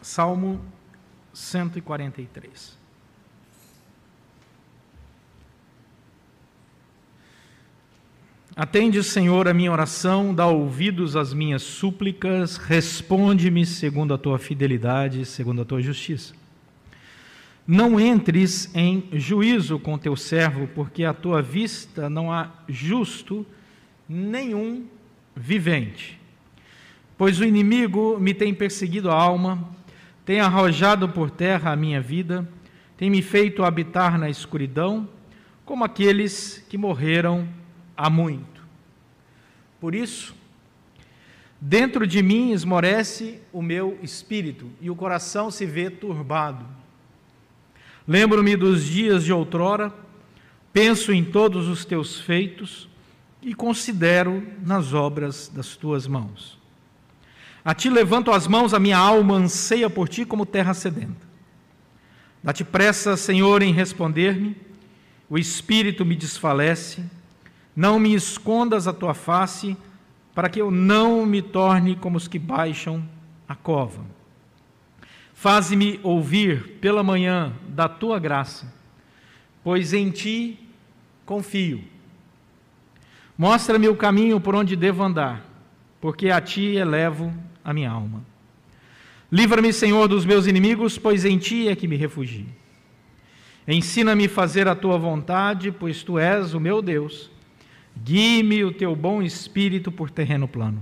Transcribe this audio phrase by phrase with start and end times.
[0.00, 0.60] Salmo
[1.32, 2.78] 143.
[8.56, 15.24] Atende, Senhor, a minha oração, dá ouvidos às minhas súplicas, responde-me segundo a tua fidelidade,
[15.24, 16.34] segundo a tua justiça.
[17.64, 23.46] Não entres em juízo com teu servo, porque à tua vista não há justo
[24.08, 24.86] nenhum
[25.36, 26.18] vivente.
[27.16, 29.68] Pois o inimigo me tem perseguido a alma,
[30.28, 32.46] tem arrojado por terra a minha vida,
[32.98, 35.08] tem me feito habitar na escuridão,
[35.64, 37.48] como aqueles que morreram
[37.96, 38.62] há muito.
[39.80, 40.36] Por isso,
[41.58, 46.66] dentro de mim esmorece o meu espírito e o coração se vê turbado.
[48.06, 49.90] Lembro-me dos dias de outrora,
[50.74, 52.86] penso em todos os teus feitos
[53.40, 56.57] e considero nas obras das tuas mãos.
[57.68, 61.28] A ti levanto as mãos, a minha alma anseia por ti como terra sedenta.
[62.42, 64.56] Dá-te pressa, Senhor, em responder-me,
[65.28, 67.04] o espírito me desfalece
[67.78, 69.76] não me escondas a tua face,
[70.34, 73.08] para que eu não me torne como os que baixam
[73.48, 74.04] a cova.
[75.32, 78.66] Faze-me ouvir pela manhã da tua graça,
[79.62, 80.58] pois em ti
[81.24, 81.84] confio.
[83.38, 85.46] Mostra-me o caminho por onde devo andar,
[86.00, 87.32] porque a ti elevo
[87.68, 88.24] a minha alma.
[89.30, 92.46] Livra-me, Senhor, dos meus inimigos, pois em ti é que me refugio.
[93.66, 97.30] Ensina-me a fazer a tua vontade, pois tu és o meu Deus
[98.04, 100.80] Guie-me o teu bom espírito por terreno plano.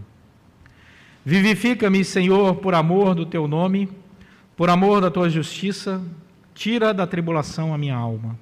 [1.25, 3.89] Vivifica-me, Senhor, por amor do teu nome,
[4.57, 6.03] por amor da tua justiça,
[6.55, 8.39] tira da tribulação a minha alma.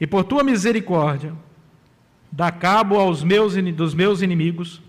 [0.00, 1.32] E por tua misericórdia,
[2.30, 4.80] dá cabo aos meus dos meus inimigos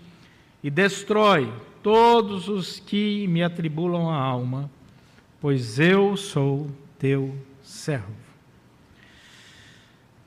[0.62, 1.52] e destrói
[1.84, 4.70] todos os que me atribulam a alma,
[5.38, 8.14] pois eu sou teu servo.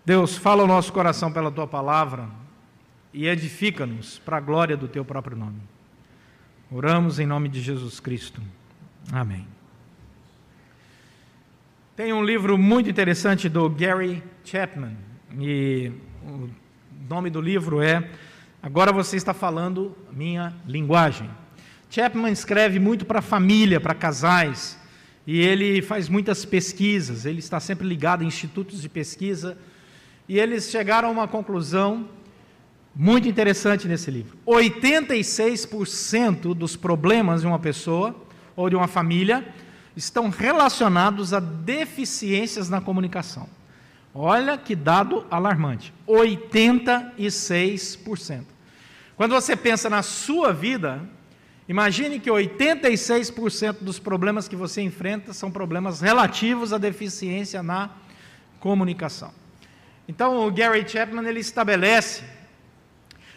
[0.05, 2.29] Deus, fala o nosso coração pela tua palavra
[3.12, 5.59] e edifica-nos para a glória do teu próprio nome.
[6.72, 8.40] Oramos em nome de Jesus Cristo.
[9.12, 9.47] Amém.
[11.96, 14.96] Tem um livro muito interessante do Gary Chapman,
[15.40, 15.91] e
[16.23, 16.50] o
[17.09, 18.07] nome do livro é
[18.62, 21.29] Agora você está falando minha linguagem.
[21.90, 24.78] Chapman escreve muito para família, para casais,
[25.25, 29.58] e ele faz muitas pesquisas, ele está sempre ligado a institutos de pesquisa,
[30.28, 32.09] e eles chegaram a uma conclusão
[32.96, 34.38] muito interessante nesse livro.
[34.46, 38.16] 86% dos problemas de uma pessoa
[38.56, 39.46] ou de uma família
[39.96, 43.47] estão relacionados a deficiências na comunicação.
[44.14, 45.94] Olha que dado alarmante.
[46.08, 48.44] 86%.
[49.16, 51.08] Quando você pensa na sua vida,
[51.67, 57.89] imagine que 86% dos problemas que você enfrenta são problemas relativos à deficiência na
[58.59, 59.31] comunicação.
[60.07, 62.23] Então, o Gary Chapman ele estabelece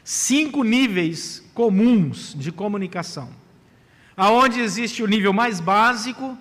[0.05, 3.31] cinco níveis comuns de comunicação.
[4.17, 6.37] Aonde existe o nível mais básico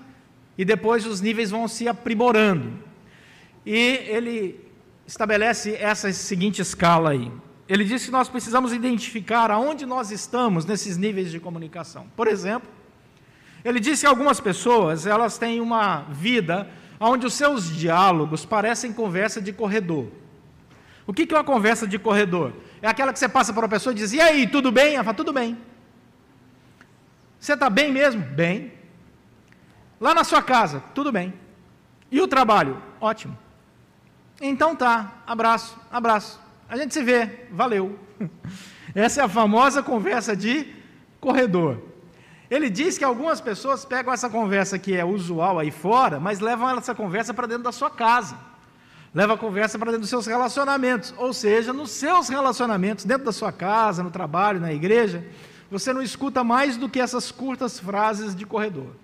[0.57, 2.73] e depois os níveis vão se aprimorando.
[3.66, 3.75] E
[4.07, 4.59] ele
[5.07, 7.31] estabelece essa seguinte escala aí.
[7.69, 12.07] Ele diz que nós precisamos identificar aonde nós estamos nesses níveis de comunicação.
[12.16, 12.68] Por exemplo,
[13.63, 16.68] ele disse que algumas pessoas, elas têm uma vida
[17.00, 20.07] onde os seus diálogos parecem conversa de corredor.
[21.06, 22.53] O que é uma conversa de corredor?
[22.81, 24.96] É aquela que você passa para uma pessoa e diz: E aí, tudo bem?
[24.96, 25.56] Ela fala: Tudo bem.
[27.40, 28.22] Você está bem mesmo?
[28.22, 28.74] Bem.
[30.01, 30.84] Lá na sua casa?
[30.96, 31.34] Tudo bem.
[32.12, 32.81] E o trabalho?
[33.00, 33.38] Ótimo.
[34.41, 36.49] Então tá, abraço, abraço.
[36.69, 38.00] A gente se vê, valeu.
[38.96, 40.68] Essa é a famosa conversa de
[41.19, 41.81] corredor.
[42.50, 46.69] Ele diz que algumas pessoas pegam essa conversa que é usual aí fora, mas levam
[46.78, 48.50] essa conversa para dentro da sua casa
[49.13, 53.31] leva a conversa para dentro dos seus relacionamentos, ou seja, nos seus relacionamentos, dentro da
[53.31, 55.25] sua casa, no trabalho, na igreja,
[55.69, 58.96] você não escuta mais do que essas curtas frases de corredor.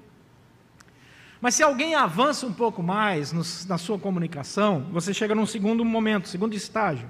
[1.41, 5.84] Mas se alguém avança um pouco mais no, na sua comunicação, você chega num segundo
[5.84, 7.08] momento, segundo estágio,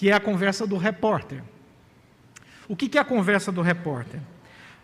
[0.00, 1.42] que é a conversa do repórter.
[2.66, 4.18] O que é a conversa do repórter?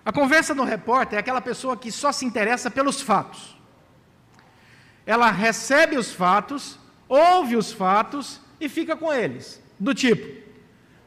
[0.05, 3.57] A conversa do repórter é aquela pessoa que só se interessa pelos fatos.
[5.07, 6.79] Ela recebe os fatos
[7.09, 9.63] ouve os fatos e fica com eles.
[9.81, 10.39] Do tipo: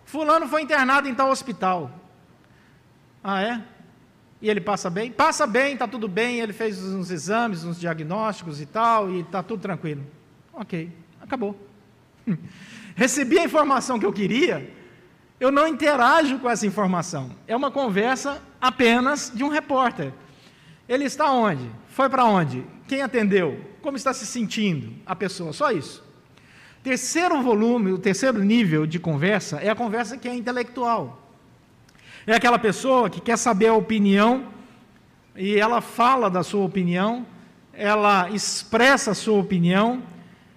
[0.06, 1.92] Fulano foi internado em tal hospital.
[3.24, 3.62] Ah, é?
[4.42, 5.12] E ele passa bem?
[5.12, 9.44] Passa bem, está tudo bem, ele fez uns exames, uns diagnósticos e tal, e está
[9.44, 10.04] tudo tranquilo.
[10.52, 10.92] Ok,
[11.22, 11.56] acabou.
[13.00, 14.70] Recebi a informação que eu queria,
[15.40, 17.32] eu não interajo com essa informação.
[17.48, 20.12] É uma conversa apenas de um repórter
[20.86, 21.72] Ele está onde?
[21.88, 22.66] Foi para onde?
[22.90, 23.58] Quem atendeu?
[23.82, 25.54] Como está se sentindo a pessoa?
[25.54, 26.04] Só isso.
[26.84, 31.26] Terceiro volume, o terceiro nível de conversa é a conversa que é intelectual.
[32.28, 34.50] É aquela pessoa que quer saber a opinião
[35.38, 37.26] e ela fala da sua opinião,
[37.72, 40.04] ela expressa a sua opinião,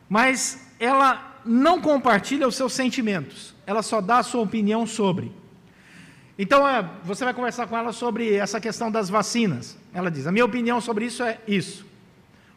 [0.09, 5.33] mas ela não compartilha os seus sentimentos, ela só dá a sua opinião sobre.
[6.39, 9.77] Então, é, você vai conversar com ela sobre essa questão das vacinas.
[9.93, 11.87] Ela diz: a minha opinião sobre isso é isso.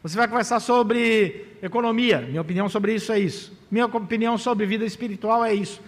[0.02, 2.20] Você vai conversar sobre economia.
[2.20, 3.52] Minha opinião sobre isso é isso.
[3.70, 5.80] Minha opinião sobre vida espiritual é isso.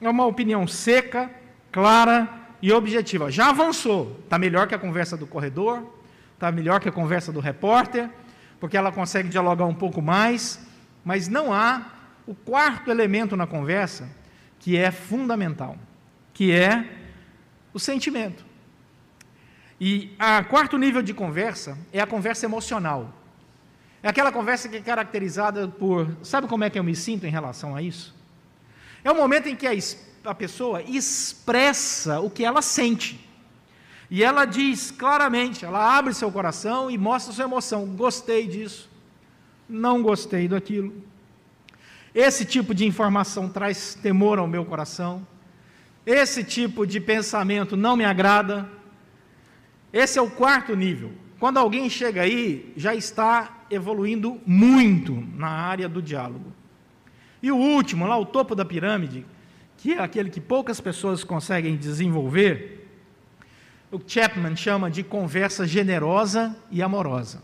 [0.00, 1.30] É uma opinião seca,
[1.70, 2.28] clara
[2.62, 3.30] e objetiva.
[3.30, 4.18] Já avançou.
[4.24, 5.82] Está melhor que a conversa do corredor,
[6.34, 8.08] está melhor que a conversa do repórter,
[8.58, 10.66] porque ela consegue dialogar um pouco mais,
[11.04, 11.97] mas não há
[12.28, 14.06] o quarto elemento na conversa
[14.58, 15.78] que é fundamental,
[16.34, 16.86] que é
[17.72, 18.44] o sentimento.
[19.80, 23.14] E o quarto nível de conversa é a conversa emocional.
[24.02, 27.30] É aquela conversa que é caracterizada por, sabe como é que eu me sinto em
[27.30, 28.14] relação a isso?
[29.02, 29.72] É o momento em que a,
[30.26, 33.26] a pessoa expressa o que ela sente.
[34.10, 37.86] E ela diz claramente, ela abre seu coração e mostra sua emoção.
[37.86, 38.90] Gostei disso,
[39.66, 41.07] não gostei daquilo.
[42.14, 45.26] Esse tipo de informação traz temor ao meu coração.
[46.06, 48.68] Esse tipo de pensamento não me agrada.
[49.92, 51.12] Esse é o quarto nível.
[51.38, 56.52] Quando alguém chega aí, já está evoluindo muito na área do diálogo.
[57.42, 59.24] E o último, lá o topo da pirâmide,
[59.76, 62.88] que é aquele que poucas pessoas conseguem desenvolver,
[63.92, 67.40] o Chapman chama de conversa generosa e amorosa.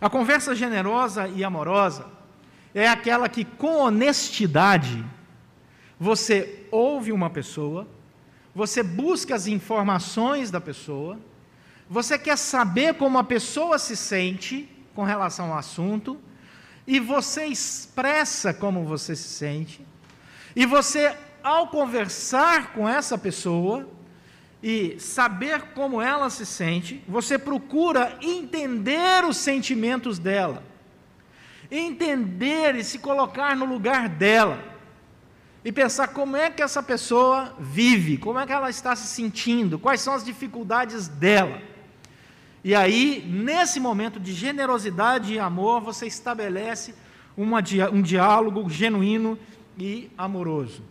[0.00, 2.06] A conversa generosa e amorosa
[2.74, 5.04] é aquela que, com honestidade,
[5.98, 7.86] você ouve uma pessoa,
[8.54, 11.18] você busca as informações da pessoa,
[11.88, 16.18] você quer saber como a pessoa se sente com relação ao assunto,
[16.86, 19.84] e você expressa como você se sente,
[20.54, 23.88] e você, ao conversar com essa pessoa
[24.62, 30.62] e saber como ela se sente, você procura entender os sentimentos dela,
[31.70, 34.70] entender e se colocar no lugar dela
[35.64, 39.78] e pensar como é que essa pessoa vive, como é que ela está se sentindo,
[39.78, 41.60] quais são as dificuldades dela.
[42.64, 46.94] E aí, nesse momento de generosidade e amor, você estabelece
[47.36, 47.62] uma,
[47.92, 49.38] um diálogo genuíno
[49.78, 50.82] e amoroso.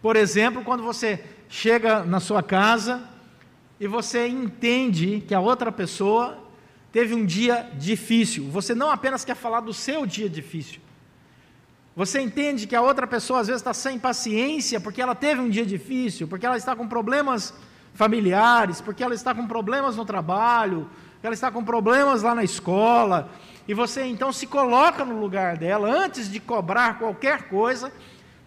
[0.00, 3.08] Por exemplo, quando você chega na sua casa
[3.78, 6.41] e você entende que a outra pessoa
[6.92, 10.80] teve um dia difícil, você não apenas quer falar do seu dia difícil,
[11.96, 15.48] você entende que a outra pessoa às vezes está sem paciência porque ela teve um
[15.48, 17.52] dia difícil, porque ela está com problemas
[17.94, 20.88] familiares, porque ela está com problemas no trabalho,
[21.22, 23.30] ela está com problemas lá na escola,
[23.68, 27.92] e você então se coloca no lugar dela antes de cobrar qualquer coisa,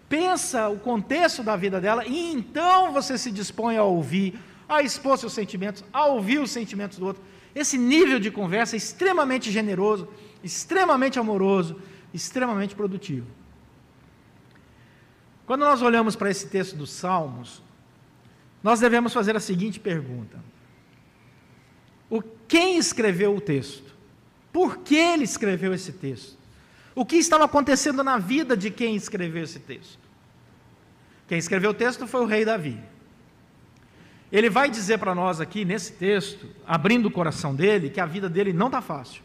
[0.08, 4.38] pensa o contexto da vida dela e então você se dispõe a ouvir,
[4.68, 7.22] a expor seus sentimentos, a ouvir os sentimentos do outro.
[7.56, 10.06] Esse nível de conversa é extremamente generoso,
[10.44, 11.80] extremamente amoroso,
[12.12, 13.26] extremamente produtivo.
[15.46, 17.62] Quando nós olhamos para esse texto dos Salmos,
[18.62, 20.38] nós devemos fazer a seguinte pergunta:
[22.10, 23.96] o quem escreveu o texto?
[24.52, 26.36] Por que ele escreveu esse texto?
[26.94, 29.98] O que estava acontecendo na vida de quem escreveu esse texto?
[31.26, 32.78] Quem escreveu o texto foi o rei Davi.
[34.30, 38.28] Ele vai dizer para nós aqui nesse texto, abrindo o coração dele, que a vida
[38.28, 39.22] dele não está fácil.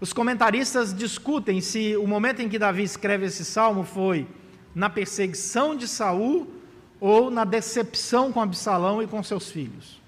[0.00, 4.26] Os comentaristas discutem se o momento em que Davi escreve esse salmo foi
[4.72, 6.48] na perseguição de Saul
[7.00, 10.00] ou na decepção com Absalão e com seus filhos.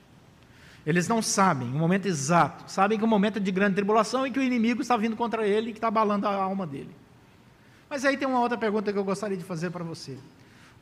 [0.86, 4.30] Eles não sabem o momento exato, sabem que é um momento de grande tribulação e
[4.30, 6.94] que o inimigo está vindo contra ele e que está abalando a alma dele.
[7.88, 10.16] Mas aí tem uma outra pergunta que eu gostaria de fazer para você.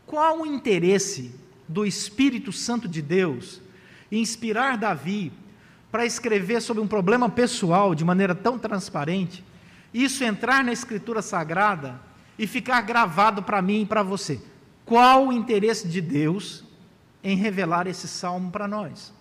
[0.07, 1.35] Qual o interesse
[1.69, 3.61] do Espírito Santo de Deus
[4.11, 5.33] inspirar Davi
[5.91, 9.45] para escrever sobre um problema pessoal de maneira tão transparente,
[9.93, 12.01] isso entrar na Escritura Sagrada
[12.39, 14.41] e ficar gravado para mim e para você.
[14.85, 16.65] Qual o interesse de Deus
[17.23, 19.13] em revelar esse salmo para nós?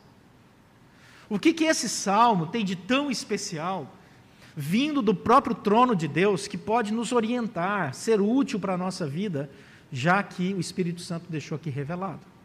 [1.30, 3.94] O que, que esse salmo tem de tão especial,
[4.56, 9.06] vindo do próprio trono de Deus, que pode nos orientar, ser útil para a nossa
[9.06, 9.50] vida,
[9.92, 12.37] já que o Espírito Santo deixou aqui revelado?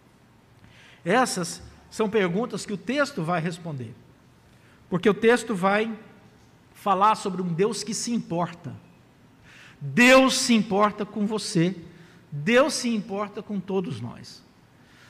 [1.04, 3.94] Essas são perguntas que o texto vai responder.
[4.88, 5.92] Porque o texto vai
[6.74, 8.74] falar sobre um Deus que se importa.
[9.80, 11.74] Deus se importa com você,
[12.30, 14.42] Deus se importa com todos nós.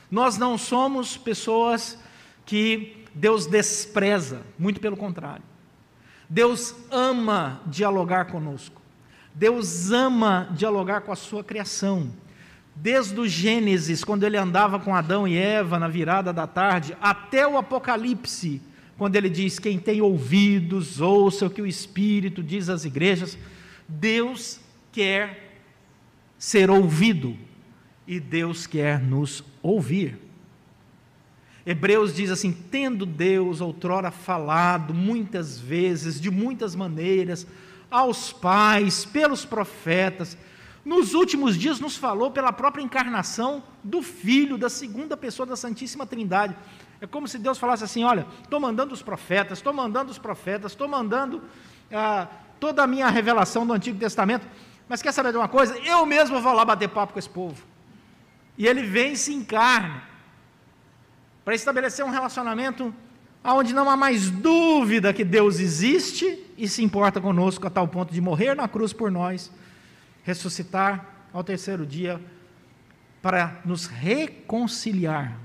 [0.09, 1.97] Nós não somos pessoas
[2.45, 5.43] que Deus despreza, muito pelo contrário.
[6.29, 8.81] Deus ama dialogar conosco.
[9.33, 12.11] Deus ama dialogar com a sua criação.
[12.75, 17.47] Desde o Gênesis, quando ele andava com Adão e Eva na virada da tarde, até
[17.47, 18.61] o Apocalipse,
[18.97, 23.37] quando ele diz: Quem tem ouvidos, ouça o que o Espírito diz às igrejas.
[23.87, 24.59] Deus
[24.91, 25.57] quer
[26.37, 27.37] ser ouvido
[28.07, 30.19] e Deus quer nos ouvir.
[31.65, 37.47] Hebreus diz assim: tendo Deus outrora falado muitas vezes, de muitas maneiras,
[37.89, 40.37] aos pais, pelos profetas,
[40.85, 46.05] nos últimos dias nos falou pela própria encarnação do Filho, da segunda pessoa da Santíssima
[46.05, 46.55] Trindade.
[46.99, 50.73] É como se Deus falasse assim: olha, estou mandando os profetas, estou mandando os profetas,
[50.73, 51.41] estou mandando
[51.91, 52.27] ah,
[52.59, 54.45] toda a minha revelação do Antigo Testamento,
[54.87, 55.77] mas quer saber de uma coisa?
[55.79, 57.63] Eu mesmo vou lá bater papo com esse povo.
[58.57, 60.03] E ele vem e se encarna
[61.43, 62.93] para estabelecer um relacionamento
[63.43, 68.13] onde não há mais dúvida que Deus existe e se importa conosco a tal ponto
[68.13, 69.51] de morrer na cruz por nós,
[70.23, 72.19] ressuscitar ao terceiro dia
[73.21, 75.37] para nos reconciliar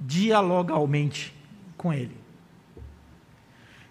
[0.00, 1.34] dialogalmente
[1.76, 2.16] com Ele.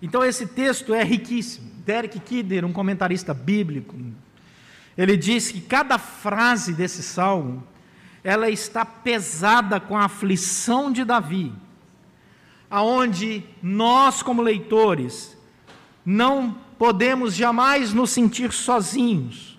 [0.02, 1.72] Então esse texto é riquíssimo.
[1.86, 3.96] Derek Kidder, um comentarista bíblico,
[4.98, 7.64] ele diz que cada frase desse salmo
[8.24, 11.54] ela está pesada com a aflição de Davi,
[12.70, 15.38] aonde nós como leitores
[16.04, 19.55] não podemos jamais nos sentir sozinhos,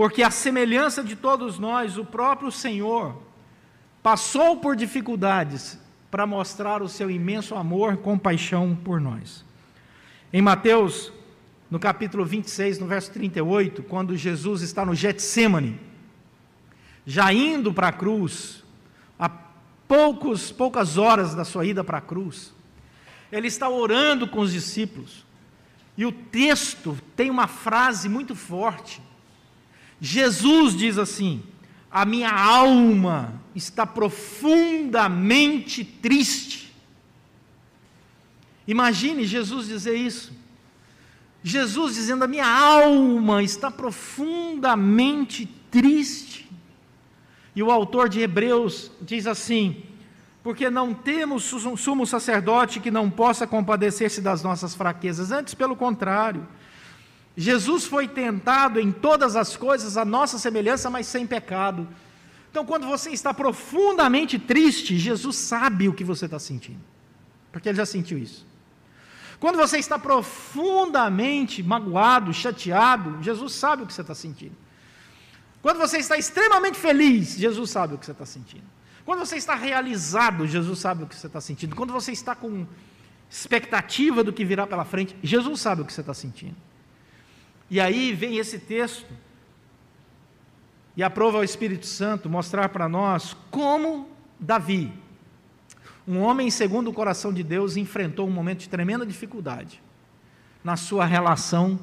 [0.00, 3.20] porque a semelhança de todos nós, o próprio Senhor
[4.02, 5.78] passou por dificuldades
[6.10, 9.44] para mostrar o seu imenso amor compaixão por nós.
[10.32, 11.12] Em Mateus,
[11.70, 15.78] no capítulo 26, no verso 38, quando Jesus está no Getsemane,
[17.04, 18.64] já indo para a cruz,
[19.18, 22.54] a poucos, poucas horas da sua ida para a cruz,
[23.30, 25.26] ele está orando com os discípulos.
[25.94, 29.09] E o texto tem uma frase muito forte.
[30.00, 31.42] Jesus diz assim:
[31.90, 36.74] A minha alma está profundamente triste.
[38.66, 40.32] Imagine Jesus dizer isso.
[41.42, 46.50] Jesus dizendo: A minha alma está profundamente triste.
[47.54, 49.82] E o autor de Hebreus diz assim:
[50.42, 56.46] porque não temos sumo sacerdote que não possa compadecer-se das nossas fraquezas, antes pelo contrário.
[57.40, 61.88] Jesus foi tentado em todas as coisas, a nossa semelhança, mas sem pecado.
[62.50, 66.82] Então, quando você está profundamente triste, Jesus sabe o que você está sentindo,
[67.50, 68.46] porque ele já sentiu isso.
[69.38, 74.54] Quando você está profundamente magoado, chateado, Jesus sabe o que você está sentindo.
[75.62, 78.64] Quando você está extremamente feliz, Jesus sabe o que você está sentindo.
[79.02, 81.74] Quando você está realizado, Jesus sabe o que você está sentindo.
[81.74, 82.66] Quando você está com
[83.30, 86.56] expectativa do que virá pela frente, Jesus sabe o que você está sentindo.
[87.70, 89.06] E aí vem esse texto
[90.96, 94.08] e aprova o Espírito Santo mostrar para nós como
[94.38, 94.92] Davi,
[96.06, 99.80] um homem segundo o coração de Deus, enfrentou um momento de tremenda dificuldade
[100.64, 101.78] na sua relação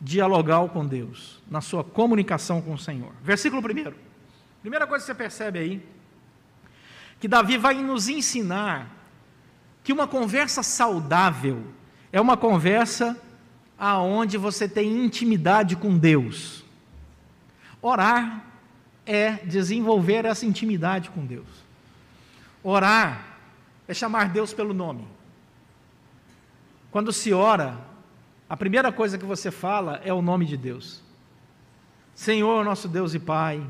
[0.00, 3.12] dialogal com Deus, na sua comunicação com o Senhor.
[3.22, 3.94] Versículo 1.
[4.60, 5.88] Primeira coisa que você percebe aí,
[7.18, 8.90] que Davi vai nos ensinar
[9.82, 11.64] que uma conversa saudável
[12.12, 13.18] é uma conversa
[13.78, 16.64] aonde você tem intimidade com Deus.
[17.82, 18.44] Orar
[19.04, 21.46] é desenvolver essa intimidade com Deus.
[22.62, 23.36] Orar
[23.86, 25.06] é chamar Deus pelo nome.
[26.90, 27.78] Quando se ora,
[28.48, 31.02] a primeira coisa que você fala é o nome de Deus.
[32.14, 33.64] Senhor, nosso Deus e Pai.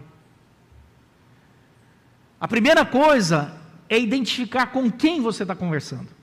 [2.39, 3.59] A primeira coisa
[3.89, 6.14] é identificar com quem você está conversando.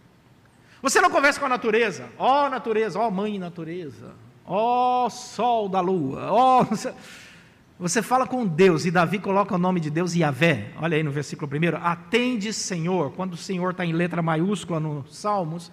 [0.82, 5.10] Você não conversa com a natureza, ó oh, natureza, ó oh, mãe natureza, ó oh,
[5.10, 6.66] sol da lua, ó.
[7.80, 10.68] Você fala com Deus, e Davi coloca o nome de Deus Yahvé.
[10.80, 11.84] Olha aí no versículo 1.
[11.84, 13.12] Atende, Senhor.
[13.14, 15.72] Quando o Senhor está em letra maiúscula nos Salmos,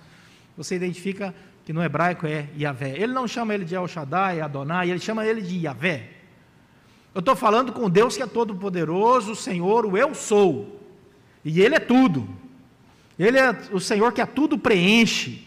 [0.57, 1.35] você identifica
[1.67, 2.97] que no hebraico é Yahvé.
[2.97, 6.09] Ele não chama ele de El Shaddai, Adonai, ele chama ele de Yahvé.
[7.15, 10.81] Eu estou falando com Deus que é todo-poderoso, o Senhor, o eu sou.
[11.45, 12.29] E Ele é tudo.
[13.19, 15.47] Ele é o Senhor que a tudo preenche.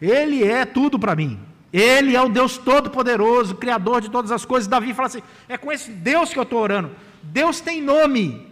[0.00, 1.38] Ele é tudo para mim.
[1.72, 4.66] Ele é o Deus todo-poderoso, Criador de todas as coisas.
[4.66, 6.90] Davi fala assim: é com esse Deus que eu estou orando.
[7.22, 8.46] Deus tem nome.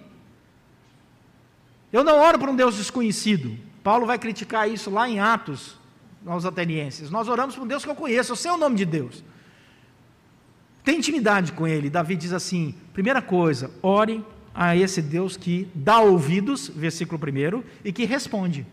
[1.92, 3.58] Eu não oro para um Deus desconhecido.
[3.82, 5.76] Paulo vai criticar isso lá em Atos,
[6.24, 7.10] aos atenienses.
[7.10, 9.24] Nós oramos para um Deus que eu conheço, eu sei o nome de Deus.
[10.84, 11.90] Tem intimidade com ele.
[11.90, 17.92] Davi diz assim: primeira coisa, ore a esse Deus que dá ouvidos, versículo 1, e
[17.92, 18.66] que responde.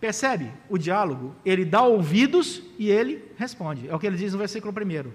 [0.00, 1.34] Percebe o diálogo?
[1.44, 3.88] Ele dá ouvidos e ele responde.
[3.88, 5.10] É o que ele diz no versículo 1.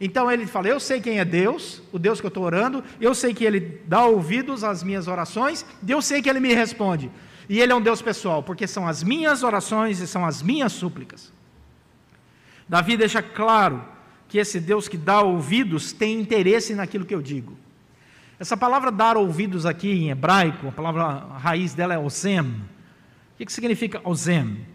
[0.00, 3.14] Então ele fala: Eu sei quem é Deus, o Deus que eu estou orando, eu
[3.14, 7.10] sei que ele dá ouvidos às minhas orações, e eu sei que ele me responde.
[7.48, 10.72] E ele é um Deus pessoal, porque são as minhas orações e são as minhas
[10.72, 11.32] súplicas.
[12.68, 13.84] Davi deixa claro
[14.28, 17.56] que esse Deus que dá ouvidos tem interesse naquilo que eu digo.
[18.40, 22.40] Essa palavra dar ouvidos aqui em hebraico, a palavra a raiz dela é osem.
[22.40, 24.66] O que, que significa osem?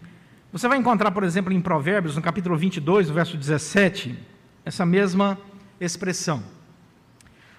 [0.52, 4.16] Você vai encontrar, por exemplo, em Provérbios, no capítulo 22, verso 17,
[4.64, 5.36] essa mesma
[5.80, 6.44] expressão.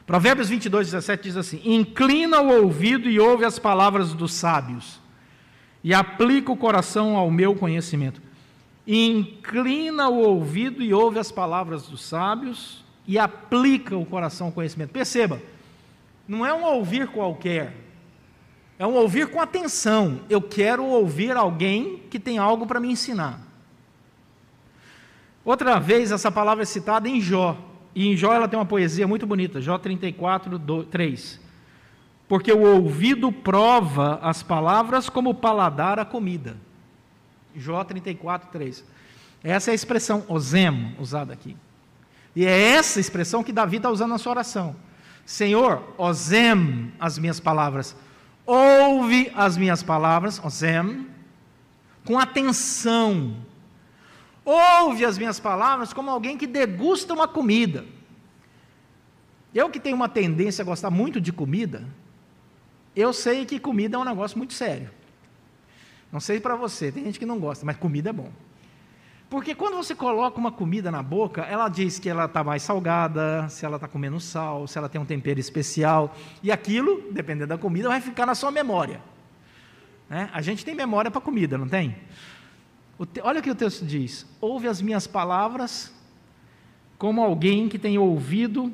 [0.06, 5.02] Provérbios 22, 17 diz assim: Inclina o ouvido e ouve as palavras dos sábios,
[5.84, 8.22] e aplica o coração ao meu conhecimento.
[8.88, 14.92] Inclina o ouvido e ouve as palavras dos sábios, e aplica o coração ao conhecimento.
[14.92, 15.42] Perceba,
[16.28, 17.74] não é um ouvir qualquer,
[18.80, 20.22] é um ouvir com atenção.
[20.30, 23.42] Eu quero ouvir alguém que tem algo para me ensinar.
[25.44, 27.58] Outra vez, essa palavra é citada em Jó,
[27.96, 30.60] e em Jó ela tem uma poesia muito bonita, Jó 34,
[30.92, 31.40] 3.
[32.28, 36.58] Porque o ouvido prova as palavras como o paladar a comida.
[37.56, 38.84] Jó 34, 3.
[39.44, 41.56] Essa é a expressão osemo usada aqui.
[42.36, 44.76] E é essa expressão que Davi está usando na sua oração.
[45.28, 47.94] Senhor, ozem as minhas palavras,
[48.46, 51.06] ouve as minhas palavras, ozem,
[52.06, 53.36] com atenção.
[54.46, 57.84] Ouve as minhas palavras como alguém que degusta uma comida.
[59.54, 61.84] Eu que tenho uma tendência a gostar muito de comida,
[62.96, 64.90] eu sei que comida é um negócio muito sério.
[66.10, 68.32] Não sei para você, tem gente que não gosta, mas comida é bom.
[69.30, 73.48] Porque quando você coloca uma comida na boca, ela diz que ela está mais salgada,
[73.50, 76.16] se ela está comendo sal, se ela tem um tempero especial.
[76.42, 79.02] E aquilo, dependendo da comida, vai ficar na sua memória.
[80.10, 80.30] Né?
[80.32, 81.98] A gente tem memória para comida, não tem?
[83.12, 83.20] Te...
[83.22, 85.94] Olha o que o texto diz: Ouve as minhas palavras
[86.98, 88.74] como alguém que tem ouvido,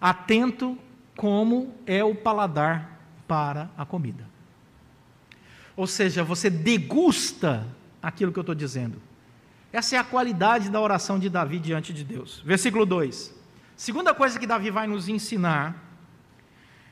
[0.00, 0.76] atento
[1.16, 4.28] como é o paladar para a comida.
[5.76, 7.66] Ou seja, você degusta
[8.02, 9.00] aquilo que eu estou dizendo.
[9.74, 12.40] Essa é a qualidade da oração de Davi diante de Deus.
[12.46, 13.34] Versículo 2.
[13.74, 15.74] Segunda coisa que Davi vai nos ensinar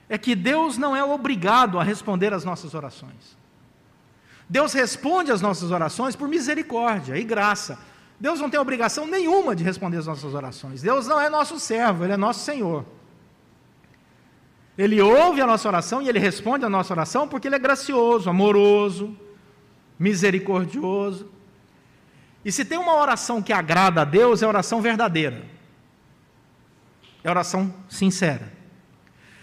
[0.09, 3.39] é que Deus não é obrigado a responder às nossas orações.
[4.49, 7.79] Deus responde às nossas orações por misericórdia e graça.
[8.19, 10.83] Deus não tem obrigação nenhuma de responder às nossas orações.
[10.83, 12.85] Deus não é nosso servo, Ele é nosso Senhor.
[14.77, 18.29] Ele ouve a nossa oração e Ele responde a nossa oração porque Ele é gracioso,
[18.29, 19.17] amoroso,
[20.01, 21.31] misericordioso.
[22.45, 25.43] E se tem uma oração que agrada a Deus, é oração verdadeira.
[27.23, 28.53] É oração sincera.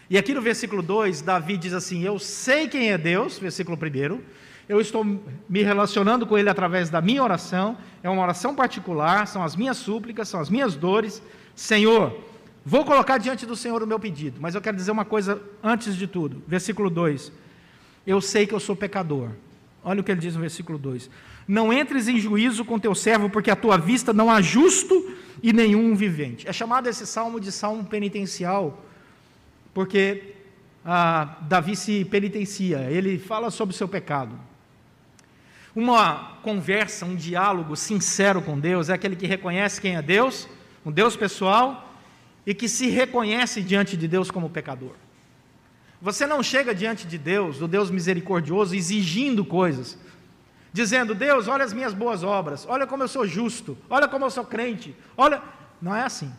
[0.09, 4.21] E aqui no versículo 2, Davi diz assim: Eu sei quem é Deus, versículo 1.
[4.67, 7.77] Eu estou me relacionando com Ele através da minha oração.
[8.03, 11.21] É uma oração particular, são as minhas súplicas, são as minhas dores.
[11.55, 12.19] Senhor,
[12.65, 15.95] vou colocar diante do Senhor o meu pedido, mas eu quero dizer uma coisa antes
[15.95, 16.43] de tudo.
[16.47, 17.31] Versículo 2:
[18.05, 19.29] Eu sei que eu sou pecador.
[19.83, 21.09] Olha o que ele diz no versículo 2:
[21.47, 25.51] não entres em juízo com teu servo, porque a tua vista não há justo e
[25.51, 26.47] nenhum vivente.
[26.47, 28.85] É chamado esse salmo de salmo penitencial,
[29.73, 30.35] porque
[30.85, 34.37] ah, Davi se penitencia, ele fala sobre o seu pecado.
[35.75, 40.47] Uma conversa, um diálogo sincero com Deus é aquele que reconhece quem é Deus,
[40.85, 41.95] um Deus pessoal,
[42.45, 44.93] e que se reconhece diante de Deus como pecador.
[46.01, 49.97] Você não chega diante de Deus, do Deus misericordioso, exigindo coisas
[50.71, 54.29] dizendo: Deus, olha as minhas boas obras, olha como eu sou justo, olha como eu
[54.29, 55.41] sou crente, olha.
[55.81, 56.29] Não é assim.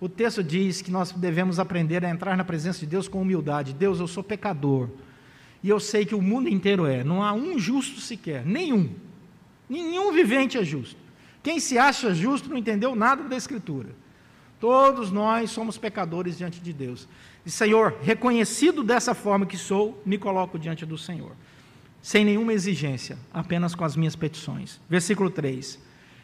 [0.00, 3.74] O texto diz que nós devemos aprender a entrar na presença de Deus com humildade.
[3.74, 4.88] Deus, eu sou pecador.
[5.62, 7.04] E eu sei que o mundo inteiro é.
[7.04, 8.94] Não há um justo sequer, nenhum.
[9.68, 10.96] Nenhum vivente é justo.
[11.42, 13.90] Quem se acha justo não entendeu nada da Escritura.
[14.58, 17.06] Todos nós somos pecadores diante de Deus.
[17.48, 21.32] E, Senhor, reconhecido dessa forma que sou, me coloco diante do Senhor
[22.02, 24.78] sem nenhuma exigência, apenas com as minhas petições.
[24.86, 25.78] Versículo 3.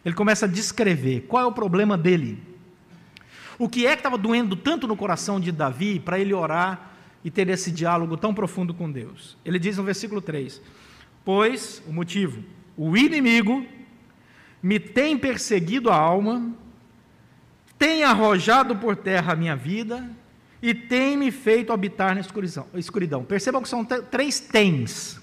[0.05, 2.43] Ele começa a descrever qual é o problema dele.
[3.59, 6.93] O que é que estava doendo tanto no coração de Davi para ele orar
[7.25, 9.39] e ter esse diálogo tão profundo com Deus?
[9.47, 10.61] Ele diz no versículo 3:
[11.25, 12.45] Pois, o motivo,
[12.77, 13.65] o inimigo
[14.63, 16.53] me tem perseguido a alma,
[17.79, 20.07] tem arrojado por terra a minha vida
[20.63, 22.21] e tem me feito habitar na
[22.75, 23.25] escuridão.
[23.25, 25.23] Percebam que são três tens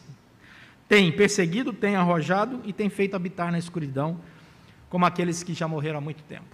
[0.92, 4.20] tem perseguido, tem arrojado e tem feito habitar na escuridão,
[4.90, 6.54] como aqueles que já morreram há muito tempo.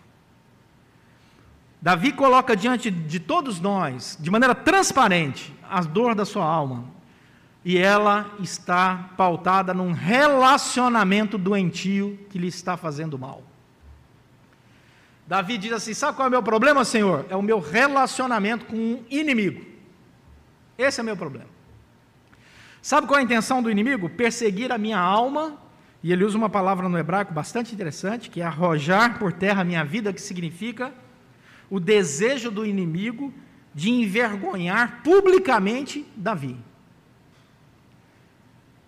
[1.82, 6.86] Davi coloca diante de todos nós, de maneira transparente, a dor da sua alma.
[7.66, 13.42] e ela está pautada num relacionamento doentio que lhe está fazendo mal.
[15.28, 17.26] Davi diz assim: Sabe qual é o meu problema, Senhor?
[17.30, 19.64] É o meu relacionamento com um inimigo.
[20.78, 21.50] Esse é o meu problema.
[22.82, 24.10] Sabe qual é a intenção do inimigo?
[24.10, 25.58] Perseguir a minha alma,
[26.02, 29.66] e ele usa uma palavra no hebraico bastante interessante, que é arrojar por terra a
[29.66, 30.94] minha vida, que significa
[31.70, 33.34] o desejo do inimigo
[33.76, 36.56] de envergonhar publicamente Davi.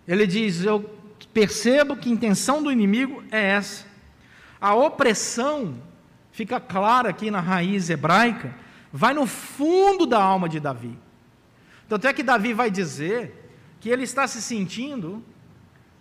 [0.08, 0.98] Ele diz: Eu
[1.34, 3.84] percebo que a intenção do inimigo é essa.
[4.58, 5.74] A opressão,
[6.32, 8.54] fica clara aqui na raiz hebraica,
[8.92, 10.98] vai no fundo da alma de Davi.
[11.88, 15.24] Tanto é que Davi vai dizer que ele está se sentindo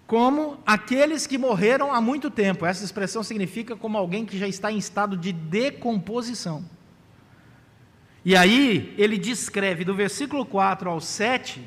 [0.05, 2.65] como aqueles que morreram há muito tempo.
[2.65, 6.65] Essa expressão significa como alguém que já está em estado de decomposição.
[8.25, 11.63] E aí ele descreve do versículo 4 ao 7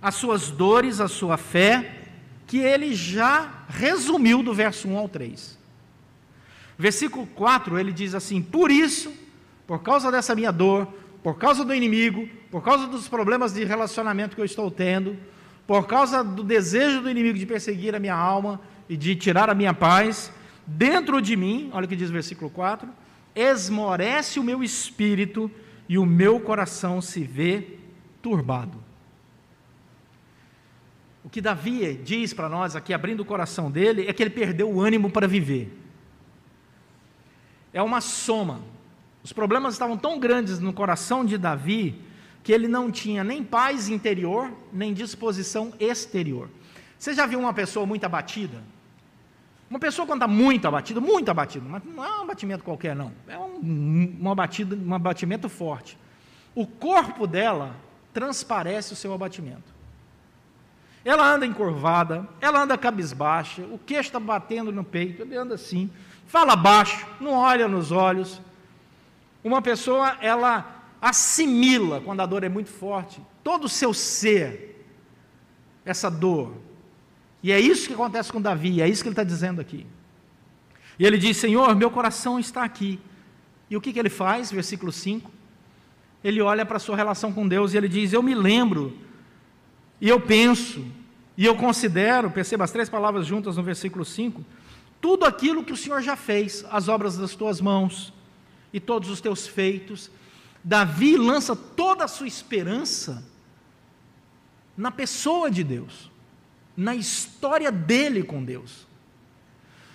[0.00, 2.08] as suas dores, a sua fé,
[2.46, 5.61] que ele já resumiu do verso 1 ao 3.
[6.82, 9.12] Versículo 4 ele diz assim: Por isso,
[9.68, 10.92] por causa dessa minha dor,
[11.22, 15.16] por causa do inimigo, por causa dos problemas de relacionamento que eu estou tendo,
[15.64, 19.54] por causa do desejo do inimigo de perseguir a minha alma e de tirar a
[19.54, 20.32] minha paz,
[20.66, 22.88] dentro de mim, olha o que diz o versículo 4:
[23.32, 25.48] esmorece o meu espírito
[25.88, 27.78] e o meu coração se vê
[28.20, 28.82] turbado.
[31.22, 34.68] O que Davi diz para nós aqui, abrindo o coração dele, é que ele perdeu
[34.68, 35.78] o ânimo para viver.
[37.72, 38.60] É uma soma
[39.22, 42.00] os problemas estavam tão grandes no coração de Davi
[42.42, 46.48] que ele não tinha nem paz interior, nem disposição exterior.
[46.98, 48.58] Você já viu uma pessoa muito abatida?
[49.70, 53.12] Uma pessoa quando está muito abatida, muito abatida, mas não é um abatimento qualquer, não.
[53.28, 54.18] É um, um,
[54.86, 55.96] um abatimento forte.
[56.54, 57.76] O corpo dela
[58.12, 59.72] transparece o seu abatimento.
[61.04, 65.90] Ela anda encurvada, ela anda cabisbaixa, o queixo está batendo no peito, ele anda assim,
[66.26, 68.40] fala baixo, não olha nos olhos,
[69.44, 74.86] uma pessoa, ela assimila, quando a dor é muito forte, todo o seu ser,
[75.84, 76.54] essa dor.
[77.42, 79.84] E é isso que acontece com Davi, é isso que ele está dizendo aqui.
[80.98, 83.00] E ele diz: Senhor, meu coração está aqui.
[83.68, 84.52] E o que, que ele faz?
[84.52, 85.30] Versículo 5.
[86.22, 88.96] Ele olha para a sua relação com Deus e ele diz: Eu me lembro,
[90.00, 90.84] e eu penso,
[91.36, 94.44] e eu considero, perceba as três palavras juntas no versículo 5,
[95.02, 98.14] tudo aquilo que o Senhor já fez, as obras das tuas mãos,
[98.72, 100.08] e todos os teus feitos.
[100.62, 103.22] Davi lança toda a sua esperança
[104.76, 106.08] na pessoa de Deus,
[106.76, 108.86] na história dele com Deus.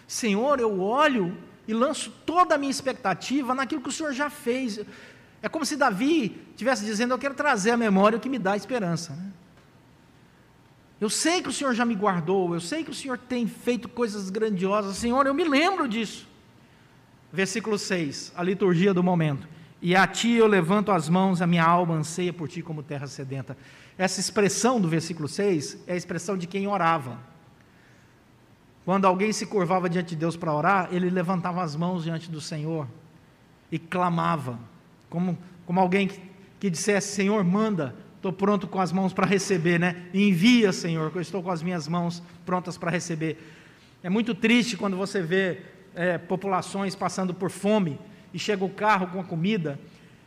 [0.06, 4.82] Senhor, eu olho e lanço toda a minha expectativa naquilo que o Senhor já fez.
[5.41, 8.58] É como se Davi estivesse dizendo: Eu quero trazer a memória o que me dá
[8.58, 9.13] esperança.
[9.13, 9.32] Né?
[10.99, 13.88] Eu sei que o Senhor já me guardou, eu sei que o Senhor tem feito
[13.88, 14.97] coisas grandiosas.
[14.97, 16.27] Senhor, eu me lembro disso.
[17.31, 19.47] Versículo 6, a liturgia do momento.
[19.79, 23.05] E a ti eu levanto as mãos, a minha alma anseia por ti como terra
[23.05, 23.55] sedenta.
[23.95, 27.19] Essa expressão do versículo 6 é a expressão de quem orava.
[28.83, 32.41] Quando alguém se curvava diante de Deus para orar, ele levantava as mãos diante do
[32.41, 32.88] Senhor
[33.71, 34.57] e clamava,
[35.10, 36.21] como, como alguém que,
[36.60, 40.03] que dissesse: Senhor, manda, estou pronto com as mãos para receber, né?
[40.13, 43.38] Envia, Senhor, que eu estou com as minhas mãos prontas para receber.
[44.03, 45.62] É muito triste quando você vê
[45.95, 47.99] é, populações passando por fome
[48.34, 49.80] e chega o carro com a comida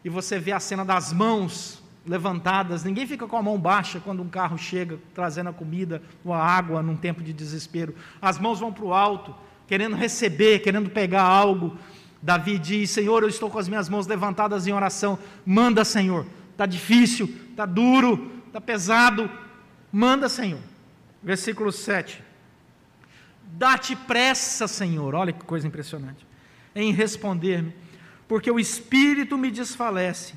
[0.04, 2.82] e você vê a cena das mãos levantadas.
[2.84, 6.42] Ninguém fica com a mão baixa quando um carro chega trazendo a comida ou a
[6.42, 7.94] água num tempo de desespero.
[8.20, 9.34] As mãos vão para o alto,
[9.66, 11.76] querendo receber, querendo pegar algo.
[12.22, 15.18] Davi diz: Senhor, eu estou com as minhas mãos levantadas em oração.
[15.44, 16.26] Manda, Senhor.
[16.52, 19.30] Está difícil, está duro, está pesado.
[19.92, 20.60] Manda, Senhor.
[21.22, 22.22] Versículo 7.
[23.52, 26.24] Dá-te pressa, Senhor, olha que coisa impressionante,
[26.74, 27.74] em responder-me,
[28.28, 30.34] porque o espírito me desfalece.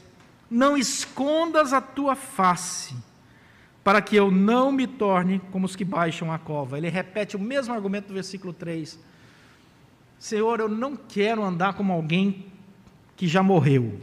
[0.49, 2.95] Não escondas a tua face,
[3.83, 6.77] para que eu não me torne como os que baixam a cova.
[6.77, 8.99] Ele repete o mesmo argumento do versículo 3.
[10.19, 12.47] Senhor, eu não quero andar como alguém
[13.15, 13.99] que já morreu.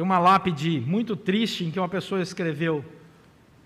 [0.00, 2.82] Tem uma lápide muito triste em que uma pessoa escreveu: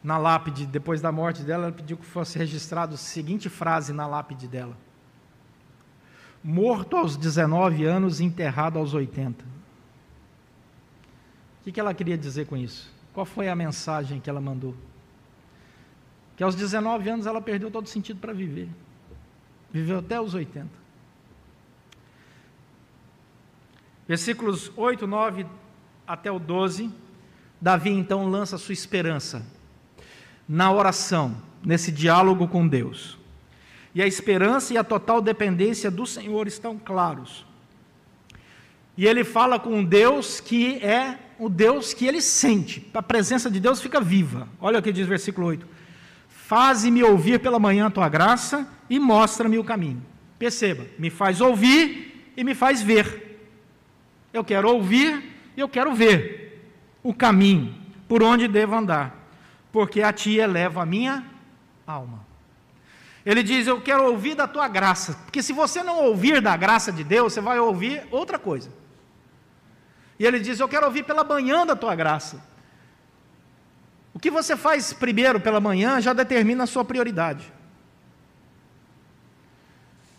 [0.03, 4.05] na lápide, depois da morte dela, ela pediu que fosse registrado a seguinte frase na
[4.05, 4.77] lápide dela:
[6.43, 9.45] Morto aos 19 anos, enterrado aos 80.
[11.65, 12.93] O que, ela queria dizer com isso?
[13.13, 14.75] Qual foi a mensagem que ela mandou?
[16.37, 18.69] Que aos 19 anos ela perdeu todo sentido para viver.
[19.73, 20.69] Viveu até os 80.
[24.09, 25.47] Versículos 8, 9
[26.07, 26.91] até o 12
[27.65, 29.43] Davi então lança sua esperança
[30.47, 33.17] na oração, nesse diálogo com Deus.
[33.95, 37.47] E a esperança e a total dependência do Senhor estão claros.
[38.99, 42.87] E ele fala com Deus que é o Deus que ele sente.
[42.93, 44.47] A presença de Deus fica viva.
[44.61, 45.67] Olha o que diz o versículo 8:
[46.29, 50.05] Faze-me ouvir pela manhã a tua graça e mostra-me o caminho.
[50.39, 53.41] Perceba, me faz ouvir e me faz ver.
[54.35, 56.71] Eu quero ouvir e eu quero ver
[57.03, 57.75] o caminho
[58.09, 59.15] por onde devo andar,
[59.73, 61.25] porque a ti eleva a minha
[61.87, 62.25] alma.
[63.25, 66.93] Ele diz: Eu quero ouvir da tua graça, porque se você não ouvir da graça
[66.93, 68.71] de Deus, você vai ouvir outra coisa.
[70.19, 72.43] E ele diz: Eu quero ouvir pela manhã da tua graça.
[74.13, 77.53] O que você faz primeiro pela manhã já determina a sua prioridade.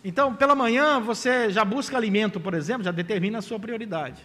[0.04, 4.24] Então, pela manhã, você já busca alimento, por exemplo, já determina a sua prioridade.